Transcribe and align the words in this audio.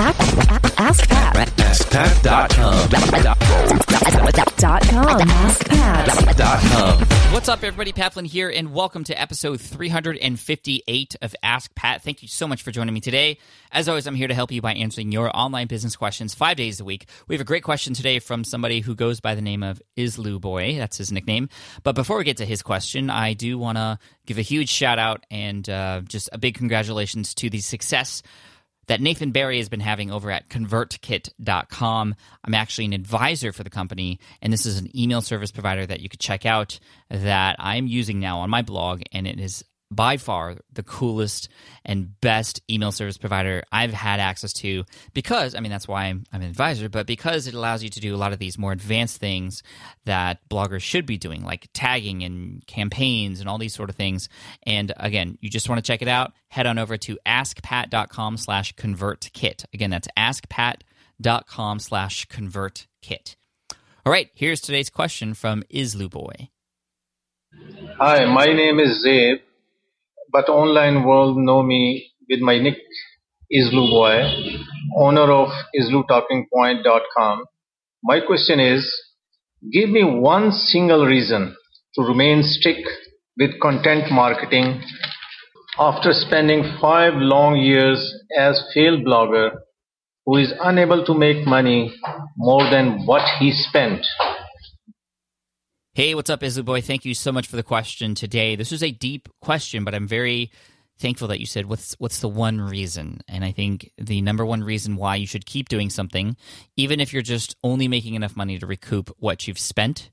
Ask 0.00 1.08
Pat. 1.08 1.48
AskPat.com. 1.56 2.88
Dot 4.56 4.82
com. 4.82 5.28
AskPat. 5.28 7.32
What's 7.32 7.48
up, 7.48 7.64
everybody? 7.64 7.90
Pat 7.90 8.14
here, 8.26 8.48
and 8.48 8.72
welcome 8.72 9.02
to 9.02 9.20
episode 9.20 9.60
358 9.60 11.16
of 11.20 11.34
Ask 11.42 11.74
Pat. 11.74 12.02
Thank 12.02 12.22
you 12.22 12.28
so 12.28 12.46
much 12.46 12.62
for 12.62 12.70
joining 12.70 12.94
me 12.94 13.00
today. 13.00 13.38
As 13.72 13.88
always, 13.88 14.06
I'm 14.06 14.14
here 14.14 14.28
to 14.28 14.34
help 14.34 14.52
you 14.52 14.62
by 14.62 14.74
answering 14.74 15.10
your 15.10 15.36
online 15.36 15.66
business 15.66 15.96
questions 15.96 16.32
five 16.32 16.56
days 16.56 16.78
a 16.78 16.84
week. 16.84 17.08
We 17.26 17.34
have 17.34 17.42
a 17.42 17.44
great 17.44 17.64
question 17.64 17.92
today 17.92 18.20
from 18.20 18.44
somebody 18.44 18.78
who 18.78 18.94
goes 18.94 19.18
by 19.18 19.34
the 19.34 19.42
name 19.42 19.64
of 19.64 19.82
Isloooboy. 19.96 20.78
That's 20.78 20.98
his 20.98 21.10
nickname. 21.10 21.48
But 21.82 21.96
before 21.96 22.18
we 22.18 22.24
get 22.24 22.36
to 22.36 22.46
his 22.46 22.62
question, 22.62 23.10
I 23.10 23.32
do 23.32 23.58
want 23.58 23.78
to 23.78 23.98
give 24.26 24.38
a 24.38 24.42
huge 24.42 24.68
shout 24.68 25.00
out 25.00 25.26
and 25.28 25.68
uh, 25.68 26.02
just 26.02 26.28
a 26.32 26.38
big 26.38 26.54
congratulations 26.54 27.34
to 27.34 27.50
the 27.50 27.58
success 27.58 28.22
that 28.88 29.00
Nathan 29.00 29.30
Barry 29.30 29.58
has 29.58 29.68
been 29.68 29.80
having 29.80 30.10
over 30.10 30.30
at 30.30 30.48
convertkit.com. 30.48 32.14
I'm 32.44 32.54
actually 32.54 32.86
an 32.86 32.92
advisor 32.92 33.52
for 33.52 33.62
the 33.62 33.70
company, 33.70 34.18
and 34.42 34.52
this 34.52 34.66
is 34.66 34.78
an 34.78 34.94
email 34.98 35.20
service 35.20 35.52
provider 35.52 35.86
that 35.86 36.00
you 36.00 36.08
could 36.08 36.20
check 36.20 36.44
out 36.44 36.80
that 37.10 37.56
I'm 37.58 37.86
using 37.86 38.18
now 38.18 38.40
on 38.40 38.50
my 38.50 38.62
blog, 38.62 39.02
and 39.12 39.26
it 39.26 39.38
is 39.38 39.64
by 39.90 40.18
far 40.18 40.56
the 40.72 40.82
coolest 40.82 41.48
and 41.84 42.20
best 42.20 42.60
email 42.70 42.92
service 42.92 43.16
provider 43.16 43.62
I've 43.72 43.92
had 43.92 44.20
access 44.20 44.52
to 44.54 44.84
because, 45.14 45.54
I 45.54 45.60
mean, 45.60 45.70
that's 45.70 45.88
why 45.88 46.04
I'm, 46.04 46.24
I'm 46.32 46.42
an 46.42 46.48
advisor, 46.48 46.88
but 46.88 47.06
because 47.06 47.46
it 47.46 47.54
allows 47.54 47.82
you 47.82 47.88
to 47.90 48.00
do 48.00 48.14
a 48.14 48.18
lot 48.18 48.32
of 48.32 48.38
these 48.38 48.58
more 48.58 48.72
advanced 48.72 49.18
things 49.18 49.62
that 50.04 50.46
bloggers 50.48 50.82
should 50.82 51.06
be 51.06 51.16
doing, 51.16 51.42
like 51.42 51.68
tagging 51.72 52.22
and 52.22 52.66
campaigns 52.66 53.40
and 53.40 53.48
all 53.48 53.58
these 53.58 53.74
sort 53.74 53.88
of 53.88 53.96
things. 53.96 54.28
And 54.64 54.92
again, 54.96 55.38
you 55.40 55.48
just 55.48 55.68
want 55.68 55.82
to 55.82 55.86
check 55.86 56.02
it 56.02 56.08
out, 56.08 56.32
head 56.48 56.66
on 56.66 56.78
over 56.78 56.96
to 56.98 57.18
askpat.com 57.26 58.36
slash 58.36 58.74
convertkit. 58.74 59.64
Again, 59.72 59.90
that's 59.90 60.08
askpat.com 60.18 61.78
slash 61.78 62.26
convertkit. 62.28 63.36
All 64.04 64.12
right, 64.12 64.30
here's 64.34 64.60
today's 64.60 64.90
question 64.90 65.34
from 65.34 65.62
Isloooboy. 65.72 66.48
Hi, 67.98 68.24
my 68.26 68.46
name 68.46 68.78
is 68.78 69.02
Zaid, 69.02 69.42
but 70.32 70.48
online 70.48 71.04
world 71.04 71.36
know 71.36 71.62
me 71.62 72.12
with 72.28 72.40
my 72.40 72.58
nick 72.58 72.76
Isloooboy, 73.52 74.58
owner 74.96 75.32
of 75.32 75.48
IsloooTalkingPoint.com. 75.74 77.44
My 78.02 78.20
question 78.20 78.60
is, 78.60 78.94
give 79.72 79.88
me 79.88 80.04
one 80.04 80.52
single 80.52 81.06
reason 81.06 81.56
to 81.94 82.02
remain 82.02 82.42
stick 82.42 82.76
with 83.38 83.58
content 83.60 84.10
marketing 84.10 84.82
after 85.78 86.12
spending 86.12 86.62
five 86.80 87.14
long 87.14 87.56
years 87.56 88.00
as 88.36 88.62
failed 88.74 89.00
blogger 89.00 89.50
who 90.26 90.36
is 90.36 90.52
unable 90.60 91.04
to 91.06 91.14
make 91.14 91.46
money 91.46 91.94
more 92.36 92.68
than 92.70 93.06
what 93.06 93.22
he 93.38 93.50
spent. 93.50 94.04
Hey, 95.98 96.14
what's 96.14 96.30
up, 96.30 96.42
Isloooboy? 96.42 96.84
Thank 96.84 97.04
you 97.04 97.12
so 97.12 97.32
much 97.32 97.48
for 97.48 97.56
the 97.56 97.64
question 97.64 98.14
today. 98.14 98.54
This 98.54 98.70
is 98.70 98.84
a 98.84 98.92
deep 98.92 99.28
question, 99.40 99.82
but 99.82 99.96
I'm 99.96 100.06
very 100.06 100.52
thankful 101.00 101.26
that 101.26 101.40
you 101.40 101.46
said 101.46 101.66
what's 101.66 101.96
what's 101.98 102.20
the 102.20 102.28
one 102.28 102.60
reason. 102.60 103.20
And 103.26 103.44
I 103.44 103.50
think 103.50 103.90
the 103.98 104.20
number 104.20 104.46
one 104.46 104.62
reason 104.62 104.94
why 104.94 105.16
you 105.16 105.26
should 105.26 105.44
keep 105.44 105.68
doing 105.68 105.90
something, 105.90 106.36
even 106.76 107.00
if 107.00 107.12
you're 107.12 107.20
just 107.22 107.56
only 107.64 107.88
making 107.88 108.14
enough 108.14 108.36
money 108.36 108.60
to 108.60 108.64
recoup 108.64 109.10
what 109.18 109.48
you've 109.48 109.58
spent, 109.58 110.12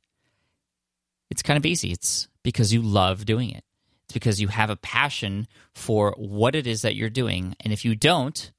it's 1.30 1.44
kind 1.44 1.56
of 1.56 1.68
easy. 1.68 1.92
It's 1.92 2.30
because 2.42 2.74
you 2.74 2.82
love 2.82 3.24
doing 3.24 3.52
it. 3.52 3.64
It's 4.06 4.14
because 4.14 4.42
you 4.42 4.48
have 4.48 4.72
a 4.72 4.78
passion 4.78 5.48
for 5.76 6.16
what 6.18 6.56
it 6.56 6.66
is 6.66 6.82
that 6.82 6.96
you're 6.96 7.12
doing. 7.12 7.56
And 7.60 7.72
if 7.72 7.86
you 7.86 7.94
don't, 7.94 8.52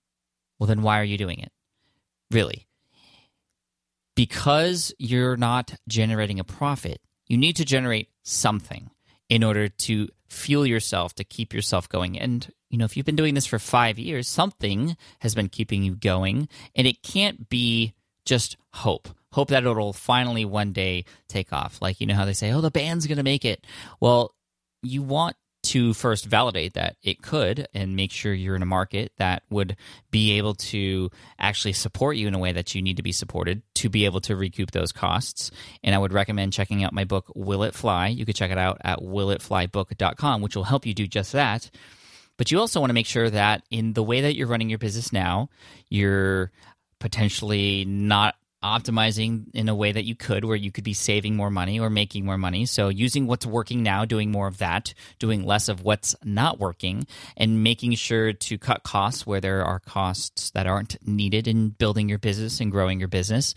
well, 0.61 0.69
then 0.69 0.83
why 0.83 1.01
are 1.01 1.05
you 1.05 1.19
doing 1.19 1.41
it? 1.41 1.51
Really. 2.31 2.69
Because 4.15 4.95
you're 4.97 5.37
not 5.37 5.75
generating 5.89 6.39
a 6.39 6.45
profit, 6.45 7.01
you 7.27 7.37
need 7.37 7.57
to 7.57 7.65
generate 7.65 8.09
something 8.23 8.91
in 9.29 9.43
order 9.43 9.69
to 9.69 10.09
fuel 10.29 10.67
yourself, 10.67 11.15
to 11.15 11.25
keep 11.25 11.53
yourself 11.53 11.89
going. 11.89 12.19
And, 12.19 12.49
you 12.71 12.79
know, 12.79 12.85
if 12.85 12.97
you've 12.97 13.07
been 13.07 13.17
doing 13.17 13.35
this 13.35 13.47
for 13.47 13.59
five 13.59 13.99
years, 13.99 14.29
something 14.29 14.97
has 15.21 15.35
been 15.35 15.49
keeping 15.49 15.83
you 15.83 15.95
going. 15.95 16.49
And 16.75 16.87
it 16.87 17.03
can't 17.03 17.49
be 17.49 17.95
just 18.25 18.57
hope. 18.73 19.09
Hope 19.33 19.49
that 19.49 19.65
it'll 19.65 19.93
finally 19.93 20.45
one 20.45 20.73
day 20.73 21.05
take 21.29 21.53
off. 21.53 21.83
Like, 21.83 22.01
you 22.01 22.07
know 22.07 22.15
how 22.15 22.25
they 22.25 22.33
say, 22.33 22.53
oh, 22.53 22.61
the 22.61 22.71
band's 22.71 23.07
going 23.07 23.19
to 23.19 23.25
make 23.25 23.45
it. 23.45 23.67
Well, 24.01 24.35
you 24.83 25.03
want 25.03 25.37
to 25.67 25.95
first 25.95 26.27
validate 26.27 26.75
that 26.75 26.97
it 27.03 27.23
could 27.23 27.67
and 27.75 27.97
make 27.97 28.13
sure 28.13 28.33
you're 28.33 28.57
in 28.57 28.63
a 28.63 28.67
market 28.67 29.13
that 29.19 29.43
would 29.51 29.77
be 30.11 30.39
able 30.39 30.55
to 30.55 31.11
actually 31.39 31.73
support 31.73 32.17
you 32.17 32.29
in 32.29 32.35
a 32.35 32.39
way 32.39 32.53
that 32.53 32.75
you 32.75 32.83
need 32.83 32.97
to 32.97 33.03
be 33.03 33.13
supported 33.13 33.63
to 33.75 33.89
be 33.89 34.05
able 34.05 34.21
to 34.21 34.37
recoup 34.37 34.71
those 34.71 34.93
costs. 34.93 35.51
And 35.83 35.95
I 35.95 35.99
would 35.99 36.13
recommend 36.13 36.53
checking 36.53 36.85
out 36.85 36.93
my 36.93 37.05
book, 37.05 37.31
Will 37.35 37.63
It 37.63 37.75
Fly? 37.75 38.09
You 38.09 38.25
could 38.25 38.37
check 38.37 38.51
it 38.51 38.59
out 38.59 38.79
at 38.85 39.01
willitflybook.com, 39.01 40.41
which 40.41 40.57
will 40.57 40.65
help 40.65 40.87
you 40.87 40.95
do 40.95 41.07
just 41.07 41.33
that. 41.33 41.71
But 42.37 42.51
you 42.51 42.61
also 42.61 42.81
want 42.81 42.91
to 42.91 42.95
make 42.95 43.07
sure 43.07 43.31
that 43.31 43.65
in 43.71 43.95
the 43.95 44.03
way 44.03 44.21
that 44.21 44.37
you're 44.37 44.47
running 44.47 44.69
your 44.69 44.79
business 44.79 45.13
now, 45.13 45.49
you're 45.89 46.53
potentially 47.01 47.85
not 47.85 48.35
optimizing 48.67 49.47
in 49.55 49.69
a 49.69 49.75
way 49.75 49.93
that 49.93 50.05
you 50.05 50.15
could 50.15 50.45
where 50.45 50.57
you 50.57 50.71
could 50.71 50.85
be 50.85 50.93
saving 50.93 51.37
more 51.37 51.51
money 51.51 51.79
or 51.81 51.91
making 51.91 52.25
more 52.25 52.39
money. 52.39 52.67
So 52.67 52.89
using 52.89 53.27
what's 53.27 53.47
working 53.47 53.83
now 53.83 54.05
doing 54.05 54.31
more 54.31 54.49
of 54.49 54.59
that 54.59 54.95
doing 55.19 55.45
less 55.45 55.69
of 55.69 55.83
what's 55.83 56.15
not 56.25 56.59
working 56.59 57.07
and 57.37 57.63
making 57.63 57.95
sure 57.95 58.33
to 58.33 58.59
cut 58.59 58.83
costs 58.83 59.27
where 59.27 59.41
there 59.41 59.65
are 59.65 59.81
costs 59.81 60.51
that 60.51 60.67
aren't 60.67 60.97
needed 61.07 61.49
in 61.49 61.71
building 61.71 62.09
your 62.09 62.19
business 62.19 62.61
and 62.61 62.73
growing 62.73 62.99
your 62.99 63.09
business. 63.09 63.55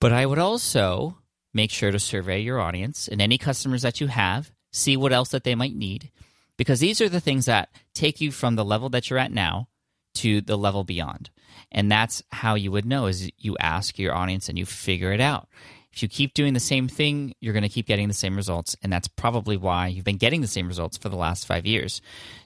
But 0.00 0.12
i 0.12 0.26
would 0.26 0.38
also 0.38 1.18
make 1.54 1.70
sure 1.70 1.90
to 1.90 1.98
survey 1.98 2.40
your 2.40 2.60
audience 2.60 3.08
and 3.08 3.20
any 3.20 3.38
customers 3.38 3.82
that 3.82 4.00
you 4.00 4.08
have 4.08 4.52
see 4.72 4.96
what 4.96 5.12
else 5.12 5.30
that 5.30 5.44
they 5.44 5.54
might 5.54 5.74
need 5.74 6.10
because 6.58 6.80
these 6.80 7.00
are 7.00 7.08
the 7.08 7.20
things 7.20 7.46
that 7.46 7.70
take 7.94 8.20
you 8.20 8.30
from 8.30 8.56
the 8.56 8.64
level 8.64 8.90
that 8.90 9.08
you're 9.08 9.18
at 9.18 9.32
now 9.32 9.68
to 10.14 10.42
the 10.42 10.56
level 10.56 10.84
beyond 10.84 11.30
and 11.72 11.90
that's 11.90 12.22
how 12.30 12.54
you 12.54 12.70
would 12.72 12.86
know 12.86 13.06
is 13.06 13.30
you 13.38 13.56
ask 13.58 13.98
your 13.98 14.14
audience 14.14 14.48
and 14.48 14.58
you 14.58 14.66
figure 14.66 15.12
it 15.12 15.20
out. 15.20 15.48
If 15.92 16.02
you 16.02 16.08
keep 16.08 16.34
doing 16.34 16.52
the 16.52 16.60
same 16.60 16.88
thing, 16.88 17.34
you're 17.40 17.54
going 17.54 17.62
to 17.62 17.70
keep 17.70 17.86
getting 17.86 18.08
the 18.08 18.14
same 18.14 18.36
results. 18.36 18.76
And 18.82 18.92
that's 18.92 19.08
probably 19.08 19.56
why 19.56 19.88
you've 19.88 20.04
been 20.04 20.18
getting 20.18 20.42
the 20.42 20.46
same 20.46 20.68
results 20.68 20.98
for 20.98 21.08
the 21.08 21.16
last 21.16 21.46
five 21.46 21.64
years. 21.64 22.02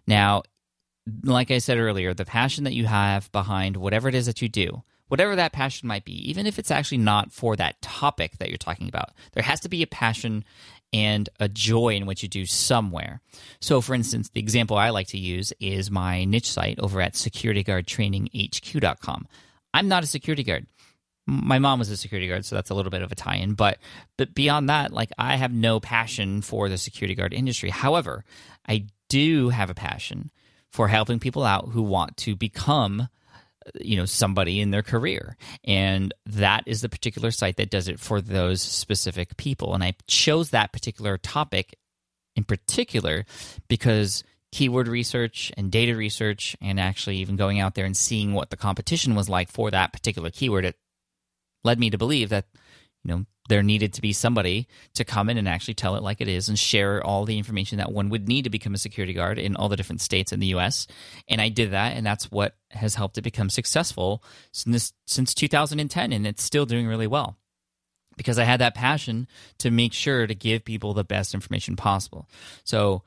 Now, 0.07 0.43
like 1.25 1.51
I 1.51 1.59
said 1.59 1.79
earlier, 1.79 2.15
the 2.15 2.25
passion 2.25 2.65
that 2.65 2.75
you 2.75 2.87
have 2.87 3.31
behind 3.33 3.77
whatever 3.77 4.09
it 4.09 4.15
is 4.15 4.27
that 4.27 4.41
you 4.41 4.49
do, 4.49 4.83
whatever 5.11 5.35
that 5.35 5.53
passion 5.53 5.89
might 5.89 6.05
be, 6.05 6.31
even 6.31 6.47
if 6.47 6.59
it's 6.59 6.71
actually 6.71 6.99
not 6.99 7.33
for 7.33 7.57
that 7.57 7.83
topic 7.83 8.39
that 8.39 8.49
you're 8.49 8.57
talking 8.57 8.89
about, 8.89 9.11
there 9.33 9.43
has 9.43 9.59
to 9.61 9.69
be 9.69 9.83
a 9.83 9.87
passion 9.87 10.45
and 10.93 11.29
a 11.41 11.49
joy 11.49 11.95
in 11.95 12.07
what 12.07 12.23
you 12.23 12.29
do 12.29 12.47
somewhere. 12.47 13.21
So, 13.61 13.81
for 13.81 13.95
instance, 13.95 14.29
the 14.29 14.41
example 14.41 14.77
I 14.77 14.91
like 14.91 15.09
to 15.09 15.19
use 15.19 15.53
is 15.59 15.91
my 15.91 16.25
niche 16.25 16.49
site 16.49 16.79
over 16.79 17.01
at 17.01 17.15
securityguardtraininghq.com. 17.15 19.27
I'm 19.75 19.89
not 19.89 20.05
a 20.05 20.07
security 20.07 20.45
guard. 20.45 20.67
My 21.27 21.59
mom 21.59 21.81
was 21.81 21.91
a 21.91 21.97
security 21.97 22.29
guard, 22.29 22.45
so 22.45 22.55
that's 22.55 22.71
a 22.71 22.75
little 22.75 22.91
bit 22.91 23.03
of 23.03 23.11
a 23.11 23.17
tie-in. 23.17 23.55
But 23.55 23.79
but 24.17 24.33
beyond 24.33 24.69
that, 24.69 24.93
like 24.93 25.11
I 25.19 25.35
have 25.37 25.53
no 25.53 25.81
passion 25.81 26.41
for 26.41 26.69
the 26.69 26.79
security 26.79 27.17
guard 27.17 27.35
industry. 27.35 27.71
However, 27.71 28.25
I 28.69 28.87
do 29.09 29.49
have 29.49 29.71
a 29.71 29.75
passion 29.75 30.31
for 30.71 30.89
helping 30.89 31.19
people 31.19 31.45
out 31.45 31.71
who 31.71 31.83
want 31.83 32.17
to 32.19 32.37
become 32.37 33.09
you 33.81 33.97
know 33.97 34.05
somebody 34.05 34.61
in 34.61 34.71
their 34.71 34.83
career. 34.83 35.37
And 35.65 36.15
that 36.27 36.65
is 36.67 36.81
the 36.81 36.89
particular 36.89 37.31
site 37.31 37.57
that 37.57 37.71
does 37.71 37.89
it 37.89 38.01
for 38.01 38.21
those 38.21 38.63
specific 38.63 39.37
people. 39.37 39.75
And 39.75 39.85
i 39.85 39.95
chose 40.07 40.51
that 40.51 40.73
particular 40.73 41.19
topic 41.19 41.77
in 42.37 42.45
particular 42.45 43.25
because 43.69 44.25
keyword 44.53 44.89
research 44.89 45.53
and 45.57 45.71
data 45.71 45.95
research 45.95 46.57
and 46.61 46.81
actually 46.81 47.17
even 47.17 47.37
going 47.37 47.61
out 47.61 47.75
there 47.75 47.85
and 47.85 47.97
seeing 47.97 48.33
what 48.33 48.51
the 48.51 48.57
competition 48.57 49.15
was 49.15 49.29
like 49.29 49.51
for 49.51 49.71
that 49.71 49.93
particular 49.93 50.31
keyword 50.31 50.65
it 50.65 50.77
led 51.63 51.79
me 51.79 51.91
to 51.91 51.99
believe 51.99 52.31
that 52.31 52.47
you 53.05 53.11
know 53.11 53.27
there 53.51 53.63
needed 53.65 53.93
to 53.93 54.01
be 54.01 54.13
somebody 54.13 54.69
to 54.95 55.05
come 55.05 55.29
in 55.29 55.37
and 55.37 55.49
actually 55.49 55.75
tell 55.75 55.97
it 55.97 56.05
like 56.05 56.21
it 56.21 56.29
is 56.29 56.49
and 56.49 56.57
share 56.57 57.05
all 57.05 57.25
the 57.25 57.37
information 57.37 57.79
that 57.79 57.91
one 57.91 58.09
would 58.09 58.29
need 58.29 58.45
to 58.45 58.51
become 58.51 58.75
a 58.75 58.79
security 58.79 59.13
guard 59.13 59.41
in 59.41 59.57
all 59.57 59.69
the 59.69 59.77
different 59.77 60.01
states 60.01 60.33
in 60.33 60.39
the 60.39 60.55
US. 60.55 60.87
And 61.29 61.41
I 61.41 61.49
did 61.49 61.73
that, 61.73 61.97
and 61.97 62.07
that's 62.07 62.31
what 62.31 62.55
has 62.71 62.95
helped 62.95 63.19
it 63.19 63.23
become 63.23 63.51
successful 63.51 64.23
since, 64.53 64.93
since 65.05 65.35
2010, 65.35 66.13
and 66.13 66.27
it's 66.29 66.45
still 66.45 66.65
doing 66.65 66.87
really 66.87 67.09
well. 67.09 67.39
Because 68.17 68.39
I 68.39 68.45
had 68.45 68.61
that 68.61 68.77
passion 68.77 69.27
to 69.59 69.71
make 69.73 69.93
sure 69.93 70.29
to 70.29 70.35
give 70.35 70.65
people 70.65 70.95
the 70.95 71.05
best 71.05 71.35
information 71.35 71.75
possible. 71.75 72.29
So, 72.65 73.03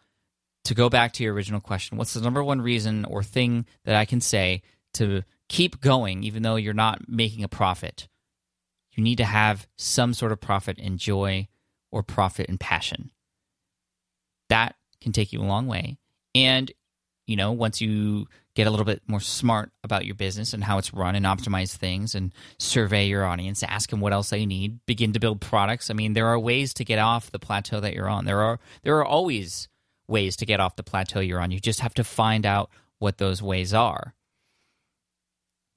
to 0.66 0.74
go 0.74 0.90
back 0.90 1.14
to 1.14 1.24
your 1.24 1.34
original 1.34 1.60
question, 1.60 1.98
what's 1.98 2.14
the 2.14 2.22
number 2.22 2.44
one 2.44 2.62
reason 2.62 3.06
or 3.06 3.22
thing 3.22 3.66
that 3.86 3.96
I 3.96 4.06
can 4.06 4.22
say 4.22 4.62
to 4.96 5.24
keep 5.50 5.82
going, 5.82 6.24
even 6.24 6.42
though 6.42 6.56
you're 6.56 6.74
not 6.74 7.08
making 7.08 7.44
a 7.44 7.50
profit? 7.50 8.08
You 8.94 9.04
need 9.04 9.18
to 9.18 9.26
have 9.26 9.68
some 9.76 10.14
sort 10.14 10.32
of 10.32 10.40
profit 10.40 10.78
and 10.80 11.00
joy 11.00 11.48
or 11.92 12.04
profit 12.04 12.50
and 12.50 12.60
passion. 12.60 13.12
That 14.50 14.76
can 15.02 15.12
take 15.12 15.34
you 15.34 15.42
a 15.42 15.44
long 15.44 15.68
way. 15.68 15.98
And 16.36 16.72
you 17.26 17.36
know, 17.38 17.52
once 17.54 17.80
you 17.80 18.28
get 18.56 18.68
a 18.68 18.70
little 18.70 18.86
bit 18.86 19.02
more 19.08 19.20
smart 19.20 19.72
about 19.84 20.06
your 20.06 20.16
business 20.16 20.54
and 20.54 20.64
how 20.64 20.78
it's 20.78 20.94
run 20.94 21.16
and 21.16 21.26
optimize 21.26 21.76
things 21.76 22.14
and 22.16 22.34
survey 22.60 23.08
your 23.08 23.26
audience, 23.26 23.64
ask 23.64 23.90
them 23.90 24.02
what 24.02 24.14
else 24.14 24.30
they 24.30 24.46
need, 24.46 24.86
begin 24.86 25.14
to 25.14 25.20
build 25.20 25.42
products. 25.42 25.90
I 25.90 25.94
mean, 25.94 26.14
there 26.14 26.28
are 26.28 26.40
ways 26.40 26.74
to 26.76 26.86
get 26.86 27.00
off 27.00 27.32
the 27.32 27.40
plateau 27.40 27.80
that 27.80 27.94
you're 27.94 28.10
on. 28.10 28.26
There 28.26 28.42
are 28.42 28.60
there 28.84 28.98
are 28.98 29.06
always 29.06 29.70
ways 30.08 30.36
to 30.38 30.46
get 30.46 30.60
off 30.60 30.76
the 30.76 30.84
plateau 30.84 31.22
you're 31.22 31.40
on. 31.40 31.52
You 31.52 31.60
just 31.60 31.80
have 31.80 31.94
to 31.96 32.04
find 32.04 32.46
out 32.46 32.70
what 33.00 33.18
those 33.18 33.42
ways 33.42 33.74
are. 33.74 34.14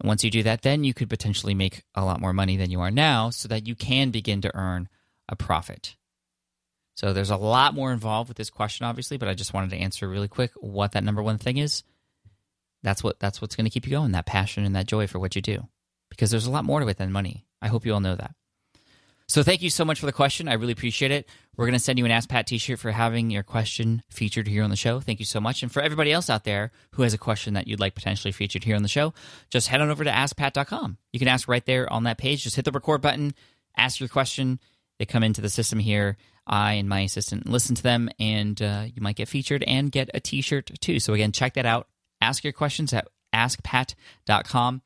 And 0.00 0.08
once 0.08 0.22
you 0.25 0.31
do 0.31 0.43
that, 0.43 0.62
then 0.62 0.84
you 0.84 0.93
could 0.93 1.08
potentially 1.08 1.54
make 1.54 1.82
a 1.94 2.04
lot 2.04 2.20
more 2.20 2.32
money 2.32 2.56
than 2.56 2.70
you 2.70 2.81
are 2.81 2.90
now 2.90 3.31
so 3.31 3.48
that 3.48 3.66
you 3.66 3.75
can 3.75 4.10
begin 4.10 4.40
to 4.43 4.54
earn 4.54 4.88
a 5.28 5.37
profit. 5.37 5.96
So 6.96 7.12
there's 7.12 7.31
a 7.31 7.37
lot 7.37 7.75
more 7.75 7.93
involved 7.93 8.28
with 8.28 8.37
this 8.37 8.50
question, 8.50 8.87
obviously, 8.87 9.19
but 9.19 9.28
I 9.28 9.34
just 9.34 9.52
wanted 9.52 9.70
to 9.70 9.76
answer 9.76 10.08
really 10.08 10.28
quick 10.28 10.52
what 10.56 10.93
that 10.93 11.04
number 11.04 11.22
one 11.22 11.38
thing 11.38 11.58
is. 11.58 11.82
That's 12.82 13.02
what 13.02 13.19
that's 13.19 13.40
what's 13.40 13.56
going 13.56 13.64
to 13.64 13.70
keep 13.70 13.87
you 13.87 13.96
going, 13.96 14.12
that 14.12 14.26
passion 14.26 14.64
and 14.64 14.76
that 14.76 14.87
joy 14.87 15.06
for 15.06 15.19
what 15.19 15.34
you 15.34 15.43
do. 15.43 15.66
Because 16.08 16.31
there's 16.31 16.46
a 16.46 16.50
lot 16.50 16.64
more 16.64 16.81
to 16.81 16.87
it 16.88 16.98
than 16.98 17.12
money. 17.12 17.44
I 17.60 17.69
hope 17.69 17.84
you 17.84 17.93
all 17.93 18.00
know 18.00 18.14
that. 18.14 18.34
So 19.28 19.43
thank 19.43 19.61
you 19.61 19.70
so 19.70 19.84
much 19.84 19.99
for 19.99 20.06
the 20.06 20.12
question. 20.12 20.49
I 20.49 20.55
really 20.55 20.73
appreciate 20.73 21.11
it. 21.11 21.28
We're 21.56 21.67
going 21.67 21.73
to 21.73 21.81
send 21.81 21.99
you 21.99 22.05
an 22.05 22.11
Ask 22.12 22.28
Pat 22.28 22.46
t-shirt 22.46 22.78
for 22.78 22.93
having 22.93 23.31
your 23.31 23.43
question 23.43 24.02
featured 24.08 24.46
here 24.46 24.62
on 24.62 24.70
the 24.70 24.76
show. 24.76 25.00
Thank 25.00 25.19
you 25.19 25.25
so 25.25 25.40
much. 25.40 25.62
And 25.62 25.73
for 25.73 25.82
everybody 25.82 26.12
else 26.12 26.31
out 26.31 26.44
there 26.44 26.70
who 26.93 27.02
has 27.02 27.12
a 27.12 27.19
question 27.19 27.55
that 27.55 27.67
you'd 27.67 27.81
like 27.81 27.94
potentially 27.94 28.31
featured 28.31 28.62
here 28.62 28.76
on 28.76 28.82
the 28.82 28.88
show, 28.88 29.14
just 29.50 29.69
head 29.69 29.81
on 29.81 29.90
over 29.90 30.05
to 30.05 30.11
askpat.com. 30.11 30.99
You 31.12 31.19
can 31.19 31.28
ask 31.28 31.49
right 31.49 31.64
there 31.67 31.93
on 31.93 32.05
that 32.05 32.19
page. 32.19 32.44
Just 32.44 32.56
hit 32.56 32.64
the 32.64 32.73
record 32.73 33.00
button, 33.00 33.34
ask 33.76 33.99
your 33.99 34.08
question. 34.08 34.61
They 34.99 35.06
come 35.06 35.23
into 35.23 35.40
the 35.40 35.50
system 35.50 35.79
here. 35.79 36.17
I 36.46 36.75
and 36.75 36.88
my 36.88 37.00
assistant 37.00 37.49
listen 37.49 37.75
to 37.75 37.82
them, 37.82 38.08
and 38.20 38.61
uh, 38.62 38.84
you 38.87 39.02
might 39.02 39.17
get 39.17 39.29
featured 39.29 39.64
and 39.64 39.90
get 39.90 40.11
a 40.14 40.20
T-shirt 40.20 40.70
too. 40.81 41.00
So 41.00 41.12
again, 41.12 41.32
check 41.32 41.55
that 41.55 41.67
out. 41.67 41.88
Ask 42.20 42.44
your 42.44 42.52
questions 42.52 42.93
at 42.93 43.08
askpat.com. 43.34 44.82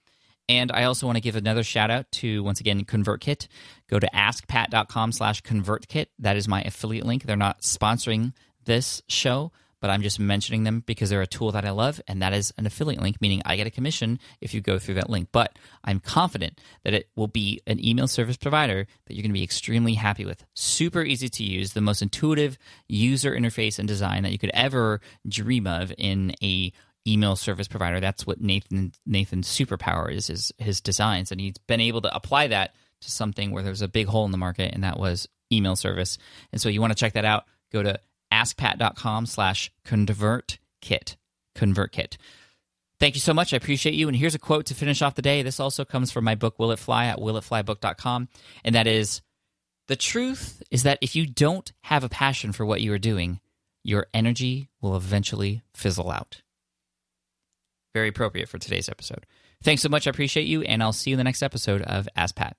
And 0.51 0.73
I 0.73 0.83
also 0.83 1.07
want 1.07 1.15
to 1.15 1.21
give 1.21 1.37
another 1.37 1.63
shout 1.63 1.93
out 1.93 2.11
to 2.11 2.43
once 2.43 2.59
again 2.59 2.85
ConvertKit. 2.85 3.47
Go 3.89 4.01
to 4.01 4.11
askpat.com 4.13 5.13
slash 5.13 5.45
ConvertKit. 5.45 6.07
That 6.19 6.37
is 6.37 6.49
my 6.49 6.61
affiliate 6.63 7.07
link. 7.07 7.23
They're 7.23 7.37
not 7.37 7.61
sponsoring 7.61 8.33
this 8.65 9.01
show, 9.07 9.53
but 9.81 9.91
I'm 9.91 10.03
just 10.03 10.19
mentioning 10.19 10.65
them 10.65 10.83
because 10.85 11.09
they're 11.09 11.23
a 11.23 11.27
tool 11.29 11.53
that 11.53 11.65
I 11.65 11.71
love, 11.71 12.01
and 12.09 12.21
that 12.21 12.33
is 12.33 12.53
an 12.59 12.67
affiliate 12.67 13.01
link, 13.01 13.19
meaning 13.21 13.43
I 13.45 13.55
get 13.55 13.69
a 13.69 13.71
commission 13.71 14.19
if 14.41 14.53
you 14.53 14.61
go 14.61 14.81
through 14.81 14.95
that 14.95 15.09
link. 15.09 15.29
But 15.31 15.57
I'm 15.85 16.01
confident 16.01 16.61
that 16.83 16.95
it 16.95 17.09
will 17.15 17.29
be 17.29 17.61
an 17.69 17.83
email 17.83 18.09
service 18.09 18.37
provider 18.37 18.89
that 19.07 19.15
you're 19.15 19.23
going 19.23 19.31
to 19.31 19.39
be 19.39 19.45
extremely 19.45 19.95
happy 19.95 20.25
with. 20.25 20.45
Super 20.53 21.05
easy 21.05 21.29
to 21.29 21.45
use, 21.45 21.75
the 21.75 21.81
most 21.81 22.03
intuitive 22.03 22.59
user 22.89 23.37
interface 23.37 23.79
and 23.79 23.87
design 23.87 24.25
that 24.25 24.33
you 24.33 24.39
could 24.39 24.51
ever 24.53 25.01
dream 25.29 25.69
of 25.69 25.93
in 25.97 26.35
a 26.43 26.73
email 27.07 27.37
service 27.37 27.69
provider. 27.69 28.01
That's 28.01 28.27
what 28.27 28.41
Nathan 28.41 28.93
Nathan's 29.07 29.49
superpower 29.49 30.13
is, 30.13 30.31
is 30.31 30.53
his 30.59 30.81
designs, 30.81 31.33
and 31.33 31.41
he's 31.41 31.59
been 31.67 31.81
able 31.81 32.03
to 32.03 32.15
apply 32.15 32.49
that 32.49 32.75
to 33.01 33.11
something 33.11 33.51
where 33.51 33.63
there's 33.63 33.83
a 33.83 33.89
big 33.89 34.07
hole 34.07 34.25
in 34.25 34.31
the 34.31 34.39
market, 34.39 34.75
and 34.75 34.85
that 34.85 34.99
was 34.99 35.29
email 35.53 35.77
service. 35.77 36.19
And 36.53 36.61
so 36.61 36.69
you 36.69 36.81
want 36.81 36.93
to 36.93 36.99
check 36.99 37.15
that 37.15 37.25
out. 37.25 37.45
Go 37.73 37.83
to 37.83 37.99
askpat.com 38.33 39.27
slash 39.27 39.73
convertkit. 39.85 41.17
ConvertKit. 41.57 42.17
Thank 42.99 43.15
you 43.15 43.21
so 43.21 43.35
much. 43.35 43.53
I 43.53 43.57
appreciate 43.57 43.95
you. 43.95 44.09
And 44.09 44.17
here's 44.17 44.35
a 44.35 44.39
quote 44.39 44.67
to 44.67 44.75
finish 44.75 45.03
off 45.03 45.15
the 45.15 45.23
day. 45.23 45.43
This 45.43 45.59
also 45.59 45.85
comes 45.85 46.11
from 46.11 46.25
my 46.25 46.35
book, 46.35 46.59
Will 46.59 46.71
It 46.71 46.79
Fly, 46.79 47.07
at 47.07 47.19
willitflybook.com. 47.19 48.29
And 48.65 48.75
that 48.75 48.87
is 48.87 49.23
The 49.89 49.97
truth 49.97 50.63
is 50.71 50.83
that 50.85 50.99
if 51.01 51.17
you 51.17 51.27
don't 51.27 51.73
have 51.83 52.05
a 52.05 52.09
passion 52.09 52.53
for 52.53 52.65
what 52.65 52.81
you 52.81 52.93
are 52.93 52.99
doing, 52.99 53.41
your 53.83 54.07
energy 54.13 54.69
will 54.81 54.97
eventually 54.97 55.63
fizzle 55.75 56.11
out. 56.11 56.43
Very 57.95 58.09
appropriate 58.09 58.49
for 58.49 58.59
today's 58.59 58.89
episode. 58.89 59.27
Thanks 59.63 59.83
so 59.83 59.89
much. 59.89 60.07
I 60.07 60.11
appreciate 60.11 60.47
you. 60.47 60.63
And 60.63 60.83
I'll 60.83 60.93
see 60.93 61.11
you 61.11 61.15
in 61.15 61.19
the 61.19 61.25
next 61.25 61.43
episode 61.43 61.83
of 61.83 62.09
Ask 62.17 62.37
Pat. 62.37 62.57